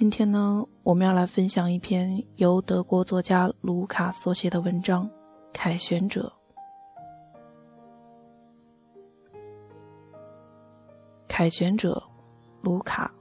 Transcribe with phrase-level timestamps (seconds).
[0.00, 5.06] 今天呢，我们要来分享一篇由德国作家卢卡所写的文章
[5.52, 6.32] 《凯旋者》。
[11.28, 12.02] 凯旋者，
[12.62, 13.12] 卢卡。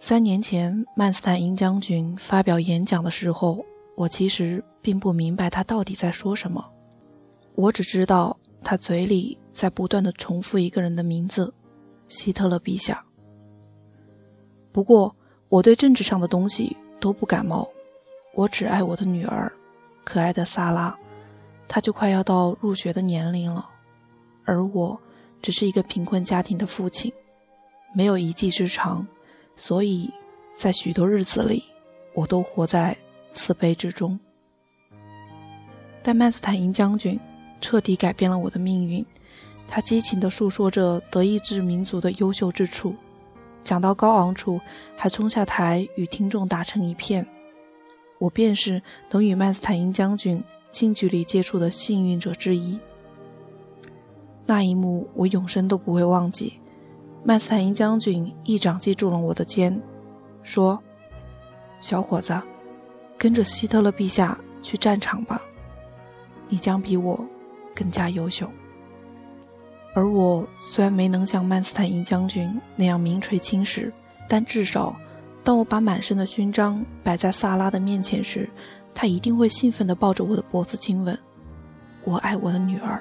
[0.00, 6.68] 三年前，曼斯坦因将军发表演讲的时候，我其实并不明白他到底在说什么。
[7.54, 11.54] 我只知道他嘴里在不断的重复一个人的名字——
[12.08, 13.06] 希特勒陛下。
[14.74, 15.14] 不过，
[15.48, 17.68] 我对政治上的东西都不感冒。
[18.34, 19.52] 我只爱我的女儿，
[20.02, 20.98] 可爱的萨拉，
[21.68, 23.70] 她就快要到入学的年龄了，
[24.44, 25.00] 而我。
[25.40, 27.12] 只是一个贫困家庭的父亲，
[27.94, 29.06] 没有一技之长，
[29.56, 30.10] 所以
[30.56, 31.62] 在许多日子里，
[32.14, 32.96] 我都活在
[33.30, 34.18] 慈悲之中。
[36.02, 37.20] 但曼斯坦因将军
[37.60, 39.04] 彻底改变了我的命运，
[39.68, 42.96] 他激情地诉说着德意志民族的优秀之处，
[43.64, 44.60] 讲到高昂处
[44.96, 47.26] 还冲下台与听众打成一片。
[48.18, 52.78] 我便是能与曼斯坦因将军近距离接触的幸运者之一。
[54.46, 56.60] 那一幕，我永生都不会忘记。
[57.24, 59.80] 曼斯坦因将军一掌击中了我的肩，
[60.42, 60.80] 说
[61.80, 62.40] ：“小伙子，
[63.16, 65.40] 跟着希特勒陛下去战场吧，
[66.48, 67.18] 你将比我
[67.74, 68.48] 更加优秀。”
[69.94, 73.92] 而我虽然没能像曼斯坦因将军那样名垂青史，
[74.28, 74.94] 但至少，
[75.44, 78.50] 当我把满身的勋章摆在萨拉的面前时，
[78.92, 81.16] 他一定会兴奋地抱着我的脖子亲吻。
[82.02, 83.00] 我爱我的女儿。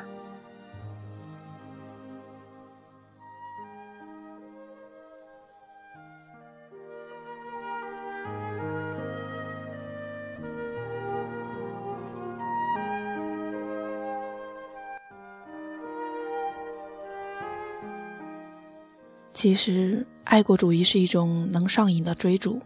[19.44, 22.62] 其实，爱国主义是一种能上瘾的追逐。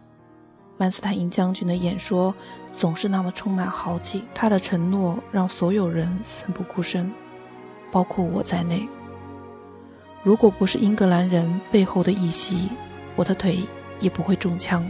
[0.76, 2.32] 曼斯坦因将军的演说
[2.70, 7.12] 总是那么充满豪气，他的承诺让所有人奋不顾身，
[7.90, 8.88] 包括我在内。
[10.22, 12.68] 如果不是英格兰人背后的一袭，
[13.16, 13.58] 我的腿
[13.98, 14.88] 也不会中枪。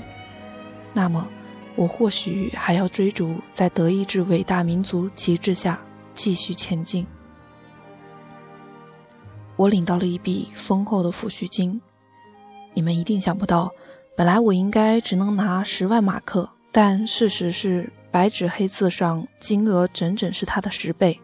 [0.93, 1.27] 那么，
[1.75, 5.81] 我或许还要追逐在德意志伟大民族旗帜下
[6.15, 7.06] 继续前进。
[9.59, 11.83] 我领到了一笔丰厚的抚恤金，
[12.75, 13.73] 你们一定想不到，
[14.17, 21.21] 本来我应该只能拿十万马克，但事实是白纸黑字上金额整整是他的十倍，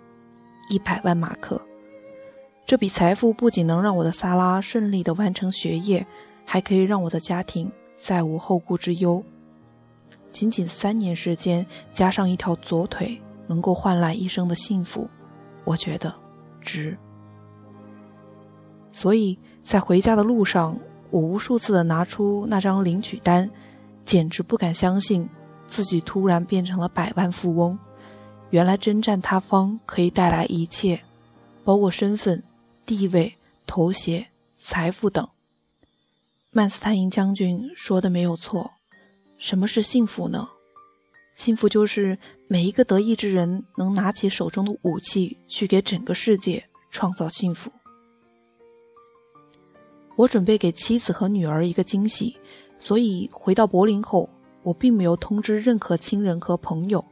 [0.68, 1.62] 一百万马克。
[2.66, 6.04] 这笔财富不仅能让我的萨拉顺利地完成学业，
[6.44, 7.70] 还可以让我的家庭
[8.00, 9.22] 再无后顾之忧。
[10.32, 15.08] 仅仅三年时间，加上一条左腿，能够换来一生的幸福，
[15.64, 16.12] 我觉得
[16.60, 16.98] 值。
[18.94, 20.78] 所以在回家的路上，
[21.10, 23.50] 我无数次的拿出那张领取单，
[24.06, 25.28] 简直不敢相信
[25.66, 27.78] 自己突然变成了百万富翁。
[28.50, 31.02] 原来征战他方可以带来一切，
[31.64, 32.42] 包括身份、
[32.86, 35.28] 地位、头衔、财富等。
[36.52, 38.70] 曼斯坦因将军说的没有错。
[39.36, 40.48] 什么是幸福呢？
[41.34, 42.16] 幸福就是
[42.46, 47.72] 每一个得意之人能拿起手中的武器，去给整个世界创造幸福。
[50.16, 52.36] 我准备给妻子和女儿一个惊喜，
[52.78, 54.28] 所以回到柏林后，
[54.62, 57.04] 我并没有通知任何亲人和朋友，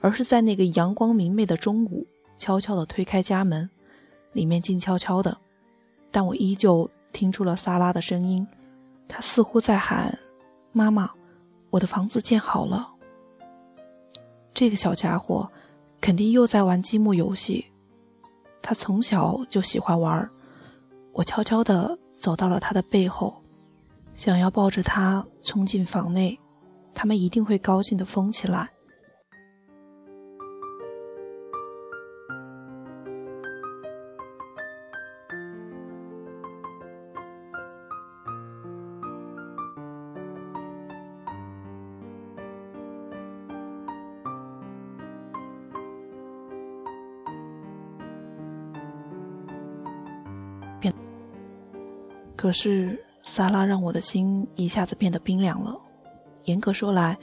[0.00, 2.06] 而是在那个阳光明媚的中午，
[2.38, 3.68] 悄悄地推开家门，
[4.32, 5.36] 里面静悄悄的，
[6.10, 8.46] 但我依旧听出了萨拉的声音，
[9.08, 10.16] 她似乎在喊
[10.72, 11.10] ：“妈妈，
[11.70, 12.90] 我的房子建好了。”
[14.54, 15.50] 这个小家伙
[16.00, 17.66] 肯定又在玩积木游戏，
[18.62, 20.30] 他从小就喜欢玩，
[21.12, 21.98] 我悄悄地。
[22.24, 23.34] 走到了他的背后，
[24.14, 26.40] 想要抱着他冲进房内，
[26.94, 28.70] 他们一定会高兴的疯起来。
[52.44, 55.74] 可是，萨拉让我的心一下子变得冰凉了。
[56.44, 57.16] 严格说来，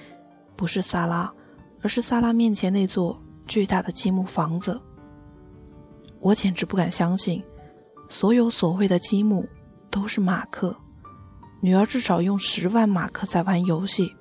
[0.55, 1.31] 不是萨拉，
[1.83, 4.81] 而是萨拉面前那座巨大的积木房子。
[6.21, 7.43] 我简直不敢相信，
[8.09, 9.47] 所有所谓的积木
[9.91, 10.75] 都是马克。
[11.59, 14.11] 女儿至少用十万马克在玩游戏。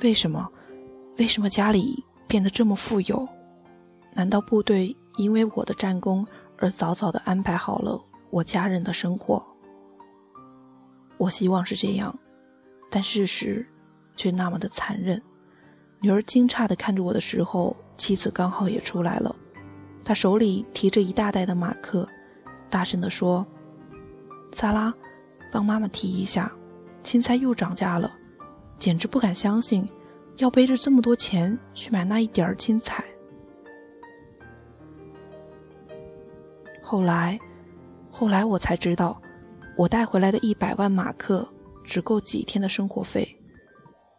[0.00, 0.50] 为什么？
[1.18, 3.28] 为什么家里变得这么富有？
[4.14, 6.26] 难道部队因为我的战功
[6.56, 9.46] 而早早的安排好了我家人的生活？
[11.18, 12.16] 我希望是这样，
[12.90, 13.66] 但事实
[14.16, 15.20] 却那么的残忍。
[16.00, 19.34] 女儿惊诧地看着我的时候，妻子刚好也出来了，
[20.04, 22.08] 她手里提着一大袋的马克，
[22.70, 23.44] 大声地说
[24.54, 24.94] ：“萨拉，
[25.50, 26.52] 帮妈妈提一下，
[27.02, 28.12] 青菜又涨价了，
[28.78, 29.88] 简直不敢相信，
[30.36, 33.04] 要背着这么多钱去买那一点儿青菜。”
[36.80, 37.38] 后来，
[38.10, 39.20] 后来我才知道，
[39.78, 41.48] 我带回来的一百万马克
[41.84, 43.38] 只够几天的生活费。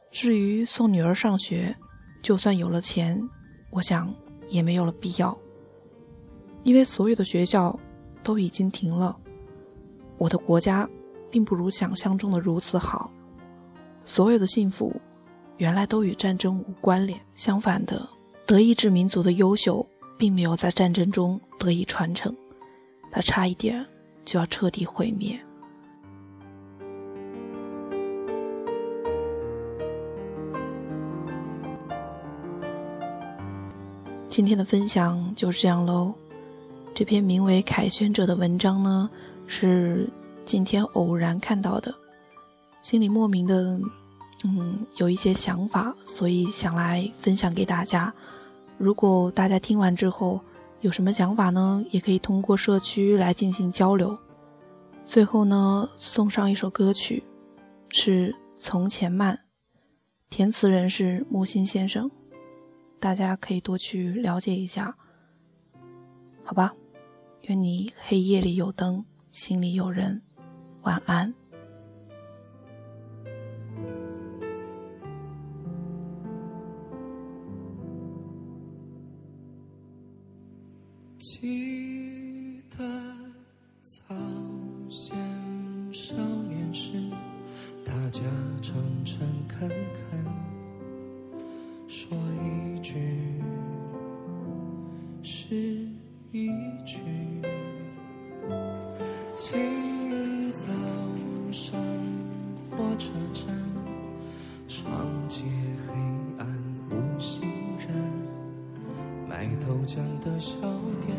[0.10, 1.76] 至于送女儿上学，
[2.24, 3.22] 就算有了钱，
[3.70, 4.16] 我想
[4.50, 5.38] 也没有了必要，
[6.64, 7.78] 因为所有的学校
[8.24, 9.20] 都已经停了。
[10.18, 10.90] 我的国家
[11.30, 13.12] 并不如想象中的如此好，
[14.06, 14.96] 所有的幸福
[15.58, 17.20] 原来都与战争无关联。
[17.36, 18.08] 相反的，
[18.46, 19.86] 德意志民族的优秀
[20.18, 22.34] 并没有在战争中得以传承。
[23.12, 23.86] 他差一点
[24.24, 25.38] 就要彻底毁灭。
[34.30, 36.14] 今天的分享就是这样喽。
[36.94, 39.10] 这篇名为《凯旋者》的文章呢，
[39.48, 40.08] 是
[40.46, 41.94] 今天偶然看到的，
[42.84, 43.80] 心里莫名的，
[44.46, 48.14] 嗯，有一些想法，所以想来分享给大家。
[48.78, 50.40] 如果大家听完之后，
[50.82, 51.84] 有什么想法呢？
[51.90, 54.16] 也可以通过社区来进行交流。
[55.06, 57.24] 最后呢，送上一首歌曲，
[57.90, 59.36] 是《从前慢》，
[60.30, 62.10] 填词人是木心先生，
[63.00, 64.96] 大家可以多去了解一下。
[66.44, 66.74] 好吧，
[67.44, 70.22] 愿你黑夜里有灯，心里有人，
[70.82, 71.34] 晚安。
[104.90, 105.44] 长街
[105.86, 105.94] 黑
[106.40, 106.48] 暗
[106.90, 107.48] 无行
[107.78, 107.88] 人，
[109.28, 110.56] 卖豆浆的小
[111.06, 111.16] 店。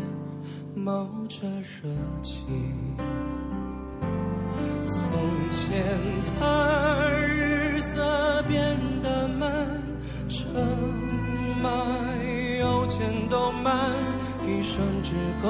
[0.74, 1.88] 冒着热
[2.22, 2.44] 气，
[4.86, 5.68] 从前
[6.38, 9.50] 的日色变得慢，
[10.28, 10.48] 车
[11.62, 11.68] 马
[12.60, 13.90] 邮件都慢，
[14.46, 15.48] 一生只够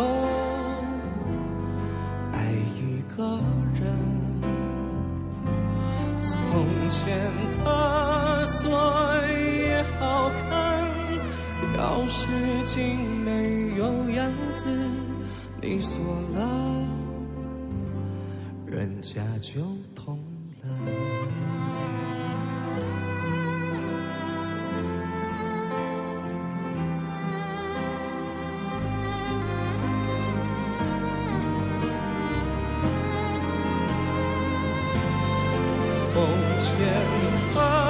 [2.33, 3.39] 爱一个
[3.75, 3.81] 人。
[6.23, 7.19] 从前
[7.65, 7.71] 的
[11.81, 12.29] 钥匙
[12.63, 14.69] 精没有样子。
[15.63, 15.99] 你锁
[16.35, 16.87] 了，
[18.67, 19.63] 人家就
[19.95, 20.19] 痛
[20.63, 20.69] 了。
[36.13, 36.27] 从
[36.59, 36.69] 前
[37.55, 37.90] 的